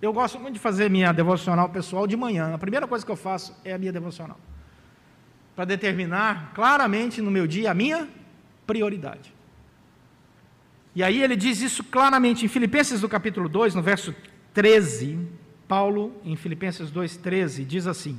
[0.00, 2.54] Eu gosto muito de fazer minha devocional pessoal de manhã.
[2.54, 4.38] A primeira coisa que eu faço é a minha devocional.
[5.54, 8.08] Para determinar claramente no meu dia a minha
[8.66, 9.34] prioridade.
[10.94, 14.14] E aí ele diz isso claramente em Filipenses do capítulo 2, no verso
[14.54, 15.18] 13,
[15.68, 18.18] Paulo, em Filipenses 2,13, diz assim: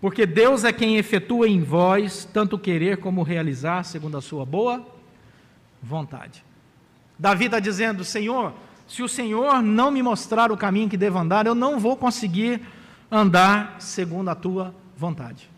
[0.00, 4.86] Porque Deus é quem efetua em vós tanto querer como realizar, segundo a sua boa
[5.82, 6.44] vontade.
[7.18, 8.54] Davi está dizendo: Senhor,
[8.86, 12.60] se o Senhor não me mostrar o caminho que devo andar, eu não vou conseguir
[13.10, 15.48] andar segundo a tua vontade.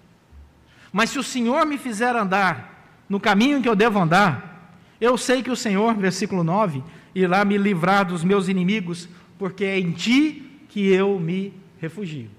[0.92, 5.42] Mas se o Senhor me fizer andar no caminho que eu devo andar, eu sei
[5.42, 6.82] que o Senhor, versículo 9,
[7.14, 9.08] irá me livrar dos meus inimigos,
[9.38, 12.30] porque é em ti que eu me refugio.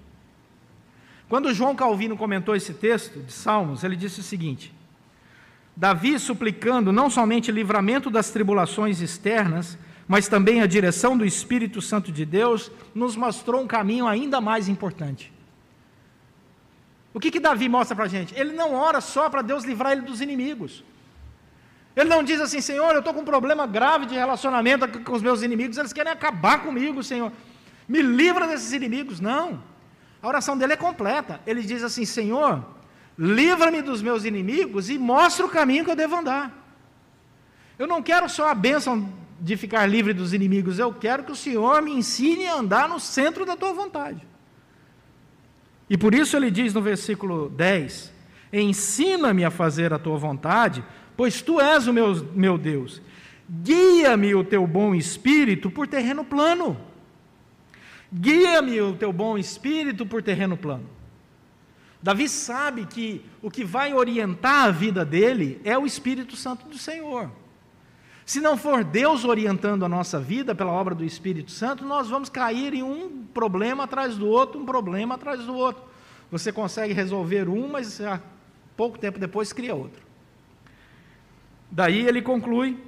[1.28, 4.74] Quando João Calvino comentou esse texto de Salmos, ele disse o seguinte:
[5.76, 12.12] Davi suplicando não somente livramento das tribulações externas, mas também a direção do Espírito Santo
[12.12, 15.34] de Deus, nos mostrou um caminho ainda mais importante.
[17.14, 18.38] O que, que Davi mostra para a gente?
[18.38, 20.84] Ele não ora só para Deus livrar ele dos inimigos.
[21.96, 25.22] Ele não diz assim, Senhor, eu estou com um problema grave de relacionamento com os
[25.22, 27.32] meus inimigos, eles querem acabar comigo, Senhor.
[27.88, 29.20] Me livra desses inimigos.
[29.20, 29.64] Não.
[30.22, 31.40] A oração dele é completa.
[31.48, 32.66] Ele diz assim: Senhor,
[33.18, 36.52] livra-me dos meus inimigos e mostra o caminho que eu devo andar.
[37.80, 41.36] Eu não quero só a bênção de ficar livre dos inimigos, eu quero que o
[41.36, 44.26] Senhor me ensine a andar no centro da tua vontade.
[45.90, 48.12] E por isso ele diz no versículo 10:
[48.52, 50.84] Ensina-me a fazer a tua vontade,
[51.16, 53.02] pois tu és o meu, meu Deus.
[53.48, 56.78] Guia-me o teu bom espírito por terreno plano.
[58.12, 60.90] Guia-me o teu bom espírito por terreno plano.
[62.02, 66.78] Davi sabe que o que vai orientar a vida dele é o Espírito Santo do
[66.78, 67.32] Senhor.
[68.26, 72.28] Se não for Deus orientando a nossa vida pela obra do Espírito Santo, nós vamos
[72.28, 75.84] cair em um problema atrás do outro, um problema atrás do outro.
[76.32, 78.02] Você consegue resolver um, mas
[78.76, 80.04] pouco tempo depois cria outro.
[81.70, 82.84] Daí ele conclui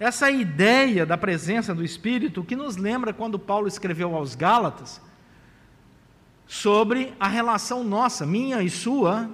[0.00, 5.02] essa ideia da presença do Espírito que nos lembra quando Paulo escreveu aos Gálatas
[6.46, 9.30] sobre a relação nossa, minha e sua,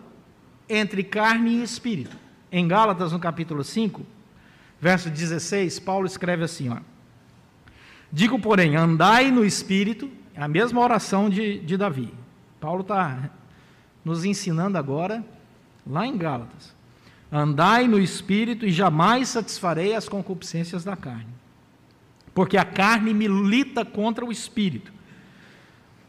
[0.68, 2.16] entre carne e espírito.
[2.50, 4.17] Em Gálatas, no capítulo 5,
[4.80, 6.78] verso 16, Paulo escreve assim: ó,
[8.10, 12.12] Digo, porém, andai no espírito, é a mesma oração de, de Davi.
[12.60, 13.30] Paulo está
[14.04, 15.24] nos ensinando agora,
[15.86, 16.74] lá em Gálatas.
[17.30, 21.28] Andai no espírito e jamais satisfarei as concupiscências da carne.
[22.34, 24.92] Porque a carne milita contra o espírito,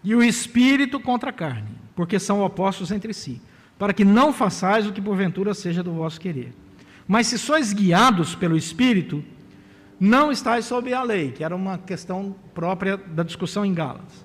[0.02, 3.42] e o espírito contra a carne, porque são opostos entre si,
[3.78, 6.54] para que não façais o que porventura seja do vosso querer.
[7.10, 9.24] Mas se sois guiados pelo espírito,
[10.00, 14.24] não estáis sob a lei, que era uma questão própria da discussão em Gálatas.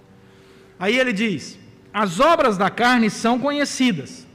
[0.78, 1.58] Aí ele diz:
[1.90, 4.26] as obras da carne são conhecidas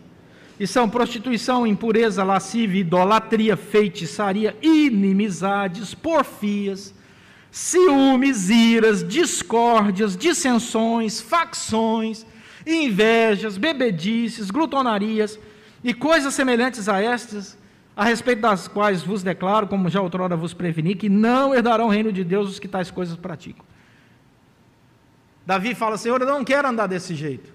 [0.60, 6.92] e são prostituição, impureza, lascívia, idolatria, feitiçaria, inimizades, porfias,
[7.52, 12.26] ciúmes, iras, discórdias, dissensões, facções,
[12.66, 15.40] invejas, bebedices, glutonarias
[15.84, 17.59] e coisas semelhantes a estas,
[18.00, 21.90] a respeito das quais vos declaro, como já outrora vos preveni, que não herdarão o
[21.90, 23.66] reino de Deus os que tais coisas praticam.
[25.46, 27.52] Davi fala, Senhor, eu não quero andar desse jeito.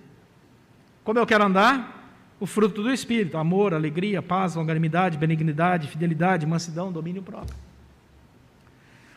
[1.02, 1.94] Como eu quero andar?
[2.38, 7.56] o fruto do Espírito: amor, alegria, paz, longanimidade, benignidade, fidelidade, mansidão, domínio próprio.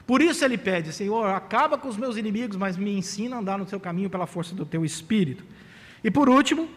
[0.05, 3.57] Por isso ele pede: Senhor, acaba com os meus inimigos, mas me ensina a andar
[3.57, 5.43] no teu caminho pela força do teu Espírito.
[6.03, 6.69] E por último,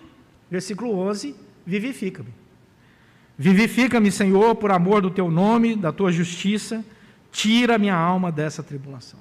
[0.50, 2.39] versículo 11: vivifica-me.
[3.40, 6.84] Vivifica-me, Senhor, por amor do teu nome, da tua justiça,
[7.32, 9.18] tira minha alma dessa tribulação.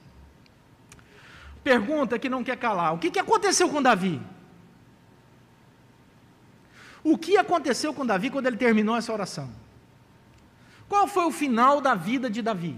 [1.63, 4.21] Pergunta que não quer calar: o que aconteceu com Davi?
[7.01, 9.49] O que aconteceu com Davi quando ele terminou essa oração?
[10.89, 12.77] Qual foi o final da vida de Davi?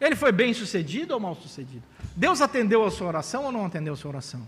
[0.00, 1.82] Ele foi bem sucedido ou mal sucedido?
[2.14, 4.46] Deus atendeu a sua oração ou não atendeu a sua oração?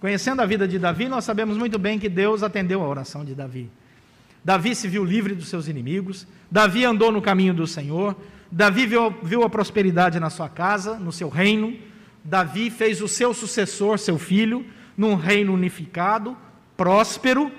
[0.00, 3.34] Conhecendo a vida de Davi, nós sabemos muito bem que Deus atendeu a oração de
[3.34, 3.68] Davi.
[4.44, 8.16] Davi se viu livre dos seus inimigos, Davi andou no caminho do Senhor,
[8.50, 11.76] Davi viu, viu a prosperidade na sua casa, no seu reino,
[12.24, 14.64] Davi fez o seu sucessor, seu filho,
[14.96, 16.36] num reino unificado,
[16.76, 17.50] próspero,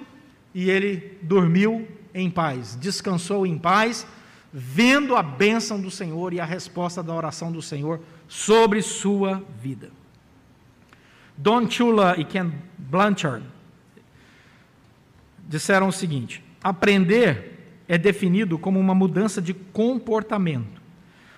[0.53, 4.07] e ele dormiu em paz, descansou em paz,
[4.51, 9.98] vendo a bênção do Senhor e a resposta da oração do Senhor sobre sua vida.
[11.41, 13.45] Don Chula e Ken Blanchard
[15.47, 20.81] disseram o seguinte: aprender é definido como uma mudança de comportamento.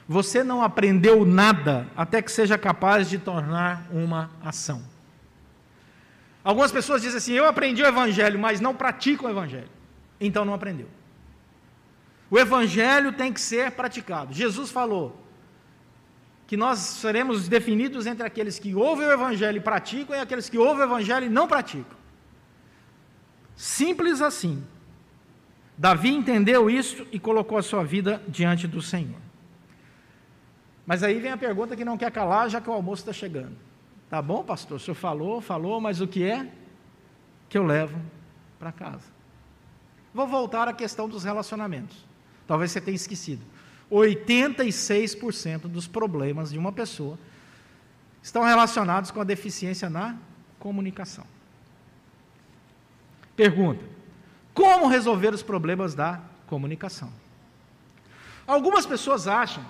[0.07, 4.81] Você não aprendeu nada até que seja capaz de tornar uma ação.
[6.43, 9.69] Algumas pessoas dizem assim: Eu aprendi o Evangelho, mas não pratico o Evangelho.
[10.19, 10.87] Então não aprendeu.
[12.31, 14.33] O Evangelho tem que ser praticado.
[14.33, 15.15] Jesus falou
[16.51, 20.57] que nós seremos definidos entre aqueles que ouvem o Evangelho e praticam e aqueles que
[20.57, 21.97] ouvem o Evangelho e não praticam.
[23.55, 24.61] Simples assim.
[25.77, 29.21] Davi entendeu isso e colocou a sua vida diante do Senhor.
[30.85, 33.55] Mas aí vem a pergunta que não quer calar, já que o almoço está chegando.
[34.09, 34.75] Tá bom, pastor?
[34.75, 36.51] O senhor falou, falou, mas o que é
[37.47, 37.97] que eu levo
[38.59, 39.07] para casa?
[40.13, 42.05] Vou voltar à questão dos relacionamentos.
[42.45, 43.41] Talvez você tenha esquecido.
[43.91, 47.19] 86% dos problemas de uma pessoa
[48.23, 50.15] estão relacionados com a deficiência na
[50.57, 51.25] comunicação.
[53.35, 53.83] Pergunta:
[54.53, 57.11] como resolver os problemas da comunicação?
[58.47, 59.65] Algumas pessoas acham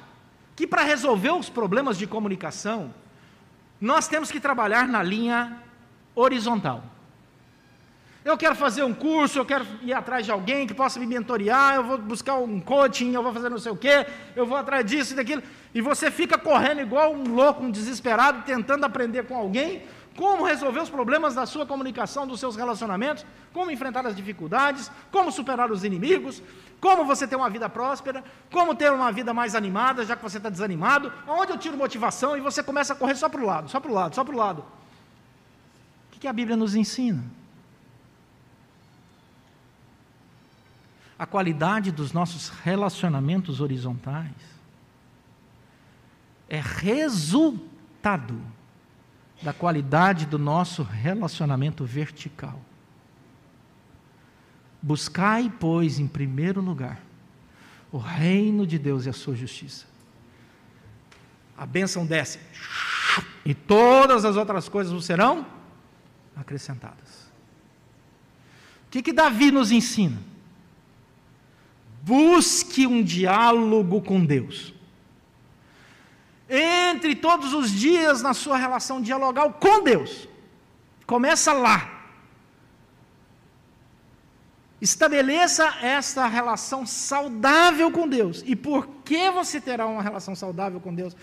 [0.55, 2.93] que para resolver os problemas de comunicação,
[3.79, 5.57] nós temos que trabalhar na linha
[6.13, 6.83] horizontal.
[8.23, 11.75] Eu quero fazer um curso, eu quero ir atrás de alguém que possa me mentorear,
[11.75, 14.05] eu vou buscar um coaching, eu vou fazer não sei o quê,
[14.35, 15.41] eu vou atrás disso e daquilo.
[15.73, 19.83] E você fica correndo igual um louco, um desesperado, tentando aprender com alguém
[20.15, 25.31] como resolver os problemas da sua comunicação, dos seus relacionamentos, como enfrentar as dificuldades, como
[25.31, 26.43] superar os inimigos,
[26.79, 30.37] como você ter uma vida próspera, como ter uma vida mais animada, já que você
[30.37, 33.69] está desanimado, aonde eu tiro motivação e você começa a correr só para o lado,
[33.69, 34.65] só para o lado, só para o lado.
[36.13, 37.23] O que a Bíblia nos ensina?
[41.21, 44.33] A qualidade dos nossos relacionamentos horizontais
[46.49, 48.41] é resultado
[49.39, 52.59] da qualidade do nosso relacionamento vertical.
[54.81, 56.99] Buscai, pois, em primeiro lugar,
[57.91, 59.85] o reino de Deus e a sua justiça.
[61.55, 62.39] A bênção desce,
[63.45, 65.45] e todas as outras coisas serão
[66.35, 67.31] acrescentadas.
[68.87, 70.30] O que, que Davi nos ensina?
[72.01, 74.73] Busque um diálogo com Deus.
[76.49, 80.27] Entre todos os dias na sua relação dialogal com Deus.
[81.05, 82.01] Começa lá.
[84.81, 88.43] Estabeleça esta relação saudável com Deus.
[88.47, 91.15] E por que você terá uma relação saudável com Deus?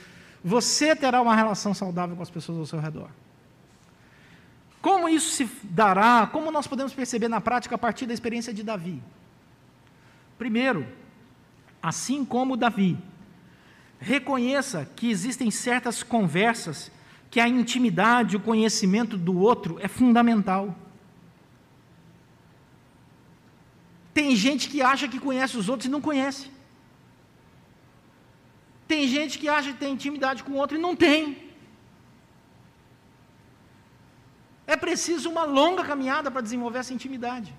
[0.44, 3.10] Você terá uma relação saudável com as pessoas ao seu redor.
[4.80, 6.28] Como isso se dará?
[6.30, 9.02] Como nós podemos perceber na prática a partir da experiência de Davi?
[10.38, 10.86] Primeiro,
[11.82, 12.96] assim como Davi,
[13.98, 16.90] reconheça que existem certas conversas
[17.30, 20.74] que a intimidade, o conhecimento do outro é fundamental.
[24.14, 26.50] Tem gente que acha que conhece os outros e não conhece.
[28.86, 31.48] Tem gente que acha que tem intimidade com o outro e não tem.
[34.66, 37.54] É preciso uma longa caminhada para desenvolver essa intimidade.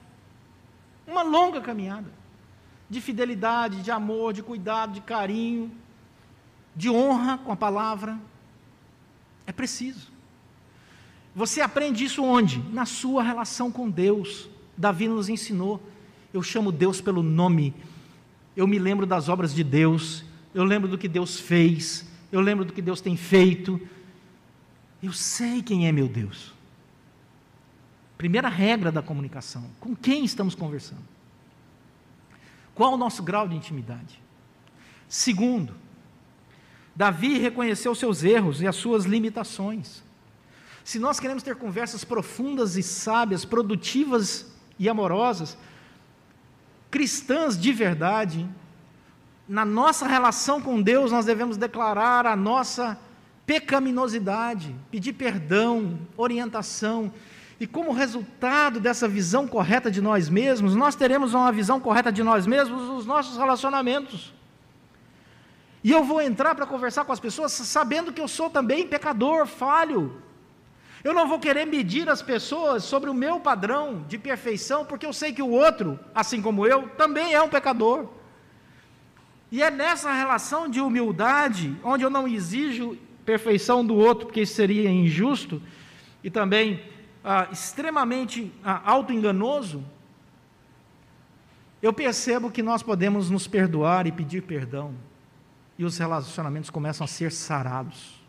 [1.07, 2.11] Uma longa caminhada.
[2.89, 5.71] De fidelidade, de amor, de cuidado, de carinho,
[6.75, 8.17] de honra com a palavra.
[9.45, 10.07] É preciso.
[11.35, 12.59] Você aprende isso onde?
[12.73, 14.49] Na sua relação com Deus.
[14.75, 15.81] Davi nos ensinou
[16.33, 17.73] eu chamo Deus pelo nome,
[18.55, 20.23] eu me lembro das obras de Deus,
[20.53, 23.79] eu lembro do que Deus fez, eu lembro do que Deus tem feito,
[25.01, 26.53] eu sei quem é meu Deus.
[28.17, 31.01] Primeira regra da comunicação: com quem estamos conversando?
[32.79, 34.23] Qual o nosso grau de intimidade?
[35.05, 35.75] Segundo,
[36.95, 40.01] Davi reconheceu seus erros e as suas limitações.
[40.81, 44.45] Se nós queremos ter conversas profundas e sábias, produtivas
[44.79, 45.57] e amorosas,
[46.89, 48.47] cristãs de verdade,
[49.45, 52.97] na nossa relação com Deus, nós devemos declarar a nossa
[53.45, 57.11] pecaminosidade, pedir perdão, orientação
[57.59, 62.23] E como resultado dessa visão correta de nós mesmos, nós teremos uma visão correta de
[62.23, 64.33] nós mesmos nos nossos relacionamentos.
[65.83, 69.45] E eu vou entrar para conversar com as pessoas sabendo que eu sou também pecador,
[69.45, 70.21] falho.
[71.03, 75.13] Eu não vou querer medir as pessoas sobre o meu padrão de perfeição, porque eu
[75.13, 78.07] sei que o outro, assim como eu, também é um pecador.
[79.51, 84.53] E é nessa relação de humildade, onde eu não exijo perfeição do outro, porque isso
[84.53, 85.61] seria injusto
[86.23, 86.81] e também
[87.23, 89.83] ah, extremamente ah, auto-enganoso,
[91.81, 94.93] eu percebo que nós podemos nos perdoar e pedir perdão,
[95.77, 98.19] e os relacionamentos começam a ser sarados.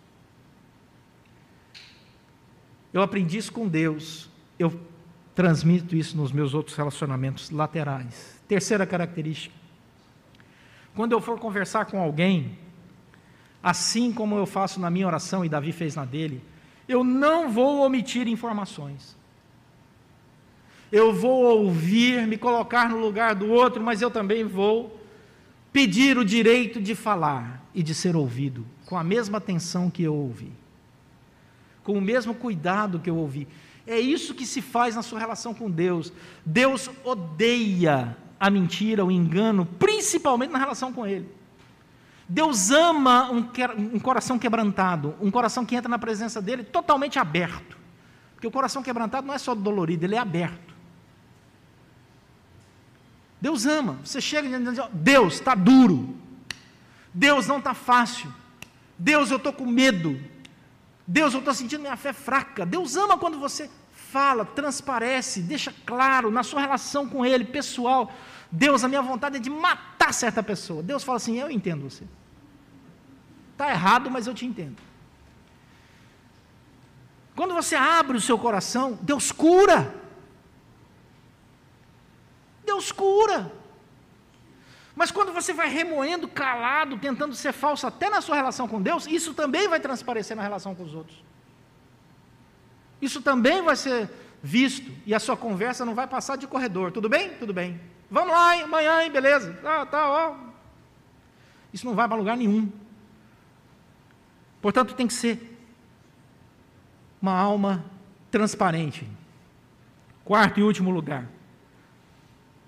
[2.93, 4.29] Eu aprendi isso com Deus,
[4.59, 4.81] eu
[5.35, 8.41] transmito isso nos meus outros relacionamentos laterais.
[8.47, 9.55] Terceira característica:
[10.95, 12.59] quando eu for conversar com alguém,
[13.63, 16.43] assim como eu faço na minha oração e Davi fez na dele,
[16.91, 19.17] eu não vou omitir informações.
[20.91, 25.01] Eu vou ouvir, me colocar no lugar do outro, mas eu também vou
[25.73, 30.13] pedir o direito de falar e de ser ouvido, com a mesma atenção que eu
[30.13, 30.51] ouvi,
[31.85, 33.47] com o mesmo cuidado que eu ouvi.
[33.87, 36.13] É isso que se faz na sua relação com Deus.
[36.45, 41.29] Deus odeia a mentira, o engano, principalmente na relação com Ele.
[42.33, 43.45] Deus ama um,
[43.93, 47.77] um, coração quebrantado, um coração que entra na presença dele totalmente aberto.
[48.35, 50.73] Porque o coração quebrantado não é só dolorido, ele é aberto.
[53.41, 53.99] Deus ama.
[54.05, 56.17] Você chega e diz: Deus está duro.
[57.13, 58.33] Deus não está fácil.
[58.97, 60.17] Deus, eu estou com medo.
[61.05, 62.65] Deus, eu estou sentindo minha fé fraca.
[62.65, 68.13] Deus ama quando você fala, transparece, deixa claro na sua relação com Ele, pessoal.
[68.53, 70.81] Deus, a minha vontade é de matar certa pessoa.
[70.81, 72.05] Deus fala assim: Eu entendo você.
[73.61, 74.79] Está errado, mas eu te entendo.
[77.37, 79.95] Quando você abre o seu coração, Deus cura.
[82.65, 83.53] Deus cura.
[84.97, 89.07] Mas quando você vai remoendo, calado, tentando ser falso até na sua relação com Deus,
[89.07, 91.23] isso também vai transparecer na relação com os outros.
[92.99, 94.11] Isso também vai ser
[94.43, 96.93] visto e a sua conversa não vai passar de corredor.
[96.93, 97.35] Tudo bem?
[97.35, 97.79] Tudo bem.
[98.11, 98.63] Vamos lá, hein?
[98.63, 99.11] amanhã, hein?
[99.11, 99.53] beleza.
[99.63, 100.35] Tá, tá, ó.
[101.75, 102.73] Isso não vai para lugar nenhum.
[104.61, 105.59] Portanto, tem que ser
[107.21, 107.85] uma alma
[108.31, 109.07] transparente.
[110.25, 111.27] Quarto e último lugar.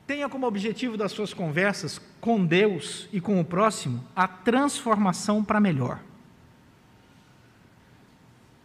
[0.06, 5.60] Tenha como objetivo das suas conversas com Deus e com o próximo a transformação para
[5.60, 6.00] melhor.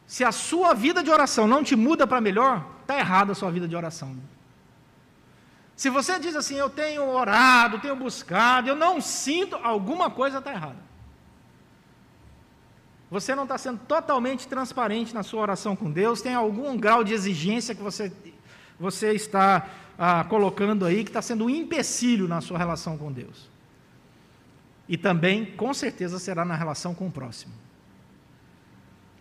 [0.05, 3.51] Se a sua vida de oração não te muda para melhor, está errada a sua
[3.51, 4.17] vida de oração.
[5.75, 10.51] Se você diz assim, eu tenho orado, tenho buscado, eu não sinto, alguma coisa está
[10.51, 10.86] errada.
[13.09, 17.13] Você não está sendo totalmente transparente na sua oração com Deus, tem algum grau de
[17.13, 18.11] exigência que você,
[18.77, 23.49] você está ah, colocando aí que está sendo um empecilho na sua relação com Deus.
[24.89, 27.53] E também, com certeza, será na relação com o próximo.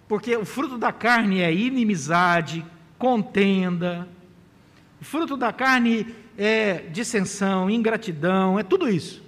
[0.09, 2.65] Porque o fruto da carne é inimizade,
[2.99, 4.09] contenda,
[5.01, 9.26] o fruto da carne é dissensão, ingratidão, é tudo isso.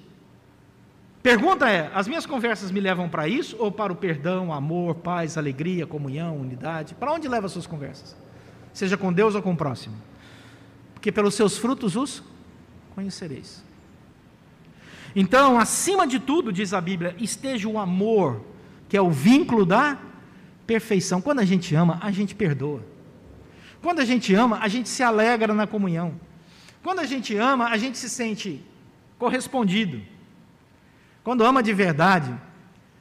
[1.22, 5.36] Pergunta é: as minhas conversas me levam para isso ou para o perdão, amor, paz,
[5.36, 6.94] alegria, comunhão, unidade?
[6.94, 8.16] Para onde levam as suas conversas?
[8.72, 9.96] Seja com Deus ou com o próximo.
[10.94, 12.22] Porque pelos seus frutos os
[12.94, 13.62] conhecereis.
[15.14, 18.44] Então, acima de tudo, diz a Bíblia, esteja o amor,
[18.88, 19.98] que é o vínculo da
[20.66, 21.20] perfeição.
[21.20, 22.84] Quando a gente ama, a gente perdoa.
[23.80, 26.14] Quando a gente ama, a gente se alegra na comunhão.
[26.82, 28.64] Quando a gente ama, a gente se sente
[29.18, 30.00] correspondido.
[31.28, 32.34] Quando ama de verdade,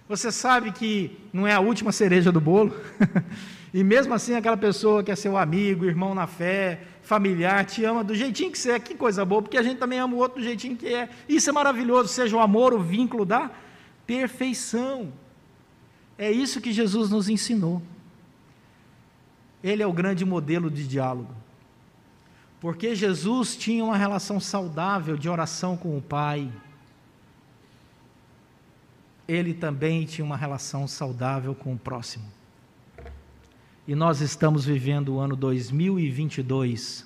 [0.05, 2.75] você sabe que não é a última cereja do bolo.
[3.73, 8.03] e mesmo assim, aquela pessoa que é seu amigo, irmão na fé, familiar, te ama
[8.03, 8.80] do jeitinho que você é.
[8.80, 11.07] Que coisa boa, porque a gente também ama o outro do jeitinho que é.
[11.30, 13.49] Isso é maravilhoso, seja o amor, o vínculo da
[14.05, 15.13] perfeição.
[16.17, 17.82] É isso que Jesus nos ensinou.
[19.63, 21.34] Ele é o grande modelo de diálogo.
[22.59, 26.51] Porque Jesus tinha uma relação saudável de oração com o Pai
[29.28, 32.25] ele também tinha uma relação saudável com o próximo.
[33.88, 37.05] E nós estamos vivendo o ano 2022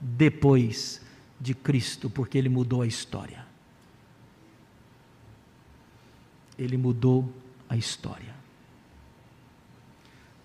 [0.00, 1.00] depois
[1.40, 3.44] de Cristo, porque ele mudou a história.
[6.58, 7.32] Ele mudou
[7.68, 8.34] a história.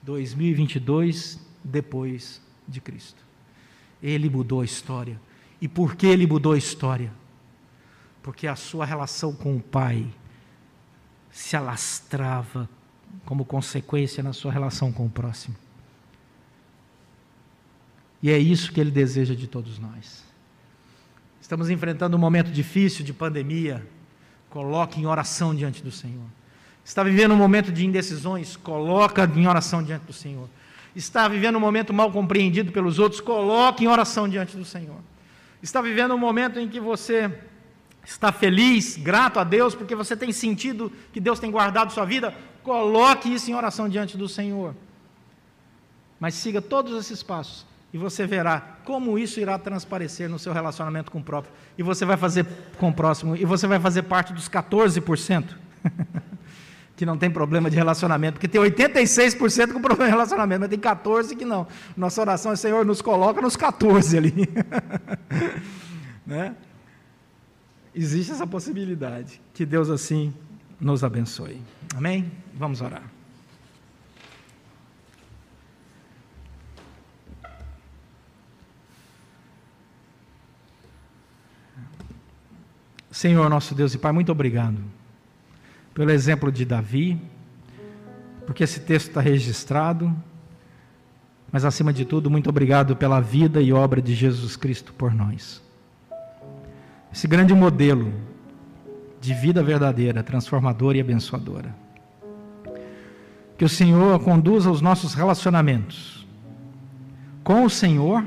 [0.03, 3.24] 2022 depois de Cristo.
[4.01, 5.20] Ele mudou a história.
[5.59, 7.11] E por que ele mudou a história?
[8.24, 10.07] Porque a sua relação com o Pai
[11.38, 12.67] se alastrava
[13.23, 15.55] como consequência na sua relação com o próximo.
[18.23, 20.23] E é isso que Ele deseja de todos nós.
[21.39, 23.88] Estamos enfrentando um momento difícil de pandemia.
[24.49, 26.25] Coloque em oração diante do Senhor.
[26.83, 28.55] Está vivendo um momento de indecisões?
[28.55, 30.49] Coloca em oração diante do Senhor.
[30.95, 33.21] Está vivendo um momento mal compreendido pelos outros?
[33.21, 34.97] Coloque em oração diante do Senhor.
[35.61, 37.31] Está vivendo um momento em que você
[38.08, 42.34] está feliz, grato a Deus, porque você tem sentido que Deus tem guardado sua vida?
[42.64, 44.74] Coloque isso em oração diante do Senhor.
[46.18, 51.12] Mas siga todos esses passos e você verá como isso irá transparecer no seu relacionamento
[51.12, 51.53] com o próprio.
[51.78, 52.45] E você vai fazer
[52.78, 55.43] com o próximo, e você vai fazer parte dos 14%
[56.95, 60.80] que não tem problema de relacionamento, porque tem 86% com problema de relacionamento, mas tem
[60.80, 61.68] 14 que não.
[61.95, 64.49] Nossa oração é, Senhor, nos coloca nos 14 ali.
[66.26, 66.55] né?
[67.97, 69.41] Existe essa possibilidade.
[69.55, 70.31] Que Deus assim
[70.79, 71.59] nos abençoe.
[71.95, 72.31] Amém?
[72.53, 73.01] Vamos orar.
[83.09, 84.77] Senhor, nosso Deus e Pai, muito obrigado
[85.95, 87.19] pelo exemplo de Davi,
[88.45, 90.15] porque esse texto está registrado,
[91.51, 95.65] mas acima de tudo, muito obrigado pela vida e obra de Jesus Cristo por nós.
[97.12, 98.14] Esse grande modelo
[99.20, 101.76] de vida verdadeira, transformadora e abençoadora.
[103.58, 106.28] Que o Senhor conduza os nossos relacionamentos
[107.43, 108.26] com o Senhor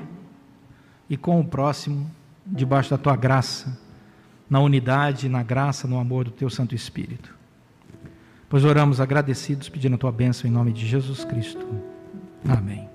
[1.09, 2.11] e com o próximo,
[2.47, 3.78] debaixo da tua graça
[4.51, 7.33] na unidade, na graça, no amor do teu Santo Espírito.
[8.49, 11.64] Pois oramos agradecidos, pedindo a tua bênção em nome de Jesus Cristo.
[12.49, 12.89] Amém.